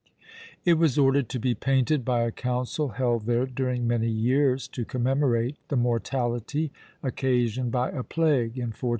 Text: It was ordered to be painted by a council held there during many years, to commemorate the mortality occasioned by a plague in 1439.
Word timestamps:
It 0.65 0.79
was 0.79 0.97
ordered 0.97 1.29
to 1.29 1.39
be 1.39 1.53
painted 1.53 2.03
by 2.03 2.21
a 2.23 2.31
council 2.31 2.87
held 2.97 3.27
there 3.27 3.45
during 3.45 3.85
many 3.87 4.09
years, 4.09 4.67
to 4.69 4.83
commemorate 4.83 5.57
the 5.67 5.75
mortality 5.77 6.71
occasioned 7.03 7.71
by 7.71 7.89
a 7.91 8.01
plague 8.01 8.57
in 8.57 8.71
1439. 8.73 8.89